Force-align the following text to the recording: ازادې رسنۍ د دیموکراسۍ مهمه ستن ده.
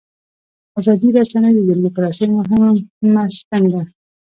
ازادې 0.79 1.07
رسنۍ 1.17 1.51
د 1.55 1.59
دیموکراسۍ 1.69 2.27
مهمه 2.37 3.21
ستن 3.37 3.63
ده. 3.73 3.81